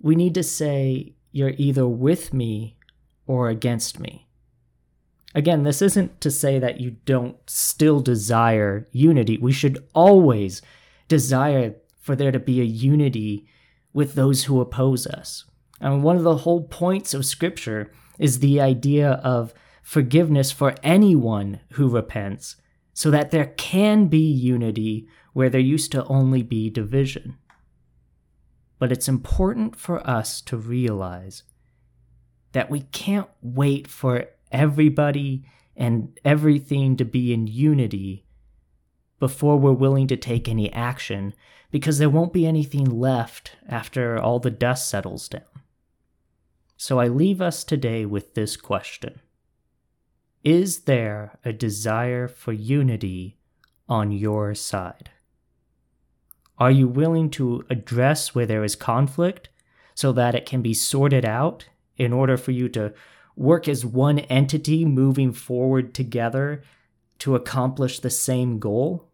we 0.00 0.16
need 0.16 0.32
to 0.32 0.42
say, 0.42 1.12
You're 1.30 1.52
either 1.58 1.86
with 1.86 2.32
me 2.32 2.78
or 3.26 3.48
against 3.48 4.00
me. 4.00 4.28
Again, 5.34 5.62
this 5.62 5.80
isn't 5.80 6.20
to 6.20 6.30
say 6.30 6.58
that 6.58 6.80
you 6.80 6.96
don't 7.06 7.38
still 7.48 8.00
desire 8.00 8.86
unity. 8.92 9.38
We 9.38 9.52
should 9.52 9.86
always 9.94 10.60
desire 11.08 11.76
for 11.98 12.14
there 12.14 12.32
to 12.32 12.38
be 12.38 12.60
a 12.60 12.64
unity 12.64 13.46
with 13.92 14.14
those 14.14 14.44
who 14.44 14.60
oppose 14.60 15.06
us. 15.06 15.44
And 15.80 16.02
one 16.02 16.16
of 16.16 16.22
the 16.22 16.38
whole 16.38 16.64
points 16.64 17.14
of 17.14 17.24
Scripture 17.24 17.92
is 18.18 18.38
the 18.38 18.60
idea 18.60 19.12
of 19.24 19.54
forgiveness 19.82 20.52
for 20.52 20.74
anyone 20.82 21.60
who 21.72 21.88
repents, 21.88 22.56
so 22.92 23.10
that 23.10 23.30
there 23.30 23.54
can 23.56 24.06
be 24.06 24.18
unity 24.18 25.08
where 25.32 25.48
there 25.48 25.60
used 25.60 25.90
to 25.92 26.04
only 26.06 26.42
be 26.42 26.68
division. 26.68 27.38
But 28.78 28.92
it's 28.92 29.08
important 29.08 29.76
for 29.76 30.06
us 30.08 30.40
to 30.42 30.56
realize 30.56 31.42
that 32.52 32.70
we 32.70 32.80
can't 32.80 33.28
wait 33.40 33.88
for 33.88 34.26
everybody 34.50 35.44
and 35.76 36.18
everything 36.24 36.96
to 36.96 37.04
be 37.04 37.32
in 37.32 37.46
unity 37.46 38.26
before 39.18 39.58
we're 39.58 39.72
willing 39.72 40.06
to 40.08 40.16
take 40.16 40.48
any 40.48 40.72
action 40.72 41.32
because 41.70 41.98
there 41.98 42.10
won't 42.10 42.32
be 42.32 42.46
anything 42.46 42.84
left 42.84 43.52
after 43.68 44.18
all 44.18 44.38
the 44.38 44.50
dust 44.50 44.88
settles 44.88 45.28
down. 45.28 45.42
So 46.76 46.98
I 46.98 47.08
leave 47.08 47.40
us 47.40 47.64
today 47.64 48.04
with 48.04 48.34
this 48.34 48.56
question 48.56 49.20
Is 50.44 50.80
there 50.80 51.38
a 51.44 51.52
desire 51.52 52.28
for 52.28 52.52
unity 52.52 53.38
on 53.88 54.12
your 54.12 54.54
side? 54.54 55.10
Are 56.58 56.70
you 56.70 56.86
willing 56.86 57.30
to 57.30 57.64
address 57.70 58.34
where 58.34 58.46
there 58.46 58.64
is 58.64 58.76
conflict 58.76 59.48
so 59.94 60.12
that 60.12 60.34
it 60.34 60.46
can 60.46 60.62
be 60.62 60.74
sorted 60.74 61.24
out 61.24 61.66
in 62.02 62.12
order 62.12 62.36
for 62.36 62.50
you 62.50 62.68
to 62.68 62.92
work 63.36 63.68
as 63.68 63.86
one 63.86 64.18
entity 64.18 64.84
moving 64.84 65.32
forward 65.32 65.94
together 65.94 66.62
to 67.20 67.36
accomplish 67.36 68.00
the 68.00 68.10
same 68.10 68.58
goal? 68.58 69.08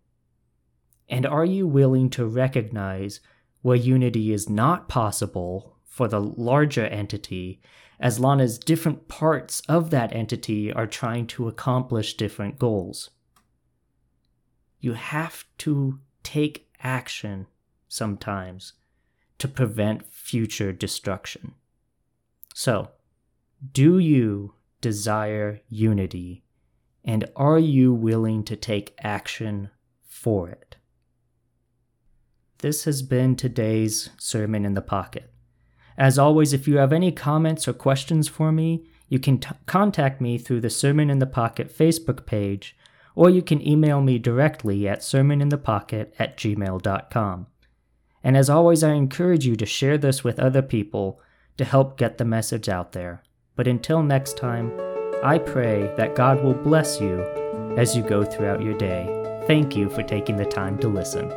And 1.08 1.26
are 1.26 1.44
you 1.44 1.66
willing 1.66 2.08
to 2.10 2.26
recognize 2.26 3.20
where 3.60 3.76
unity 3.76 4.32
is 4.32 4.48
not 4.48 4.88
possible 4.88 5.76
for 5.84 6.08
the 6.08 6.20
larger 6.20 6.86
entity 6.86 7.60
as 8.00 8.18
long 8.18 8.40
as 8.40 8.58
different 8.58 9.08
parts 9.08 9.60
of 9.68 9.90
that 9.90 10.14
entity 10.14 10.72
are 10.72 10.86
trying 10.86 11.26
to 11.26 11.48
accomplish 11.48 12.16
different 12.16 12.58
goals? 12.58 13.10
You 14.80 14.94
have 14.94 15.44
to 15.58 15.98
take 16.22 16.70
action 16.82 17.48
sometimes 17.88 18.74
to 19.38 19.48
prevent 19.48 20.06
future 20.12 20.72
destruction. 20.72 21.54
So, 22.54 22.90
do 23.72 23.98
you 23.98 24.54
desire 24.80 25.60
unity? 25.68 26.44
And 27.04 27.30
are 27.36 27.58
you 27.58 27.92
willing 27.92 28.44
to 28.44 28.56
take 28.56 28.94
action 29.00 29.70
for 30.06 30.48
it? 30.50 30.76
This 32.58 32.84
has 32.84 33.02
been 33.02 33.36
today's 33.36 34.10
Sermon 34.18 34.64
in 34.64 34.74
the 34.74 34.82
Pocket. 34.82 35.32
As 35.96 36.18
always, 36.18 36.52
if 36.52 36.68
you 36.68 36.78
have 36.78 36.92
any 36.92 37.12
comments 37.12 37.66
or 37.66 37.72
questions 37.72 38.28
for 38.28 38.52
me, 38.52 38.84
you 39.08 39.18
can 39.18 39.38
t- 39.38 39.50
contact 39.66 40.20
me 40.20 40.38
through 40.38 40.60
the 40.60 40.70
Sermon 40.70 41.08
in 41.08 41.18
the 41.18 41.26
Pocket 41.26 41.76
Facebook 41.76 42.26
page, 42.26 42.76
or 43.14 43.30
you 43.30 43.42
can 43.42 43.66
email 43.66 44.00
me 44.00 44.18
directly 44.18 44.86
at 44.86 45.00
sermoninthepocket 45.00 46.12
at 46.18 46.36
gmail.com. 46.36 47.46
And 48.22 48.36
as 48.36 48.50
always, 48.50 48.84
I 48.84 48.92
encourage 48.92 49.46
you 49.46 49.56
to 49.56 49.66
share 49.66 49.98
this 49.98 50.22
with 50.22 50.38
other 50.38 50.62
people 50.62 51.20
to 51.58 51.64
help 51.64 51.98
get 51.98 52.18
the 52.18 52.24
message 52.24 52.68
out 52.68 52.92
there. 52.92 53.22
But 53.56 53.68
until 53.68 54.02
next 54.02 54.36
time, 54.36 54.72
I 55.22 55.38
pray 55.38 55.92
that 55.96 56.14
God 56.14 56.42
will 56.42 56.54
bless 56.54 57.00
you 57.00 57.22
as 57.76 57.96
you 57.96 58.02
go 58.02 58.24
throughout 58.24 58.62
your 58.62 58.78
day. 58.78 59.06
Thank 59.46 59.76
you 59.76 59.88
for 59.90 60.02
taking 60.02 60.36
the 60.36 60.44
time 60.44 60.78
to 60.78 60.88
listen. 60.88 61.28